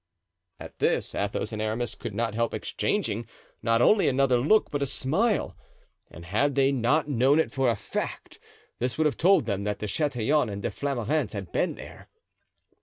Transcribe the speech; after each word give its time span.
At 0.59 0.79
this 0.79 1.13
Athos 1.13 1.51
and 1.53 1.61
Aramis 1.61 1.93
could 1.93 2.15
not 2.15 2.33
help 2.33 2.55
exchanging 2.55 3.27
not 3.61 3.83
only 3.83 4.07
a 4.09 4.11
look 4.11 4.71
but 4.71 4.81
a 4.81 4.87
smile; 4.87 5.55
and 6.09 6.25
had 6.25 6.55
they 6.55 6.71
not 6.71 7.07
known 7.07 7.37
it 7.37 7.51
for 7.51 7.69
a 7.69 7.75
fact, 7.75 8.39
this 8.79 8.97
would 8.97 9.05
have 9.05 9.15
told 9.17 9.45
them 9.45 9.61
that 9.61 9.77
De 9.77 9.85
Chatillon 9.85 10.49
and 10.49 10.63
De 10.63 10.71
Flamarens 10.71 11.33
had 11.33 11.51
been 11.51 11.75
there. 11.75 12.09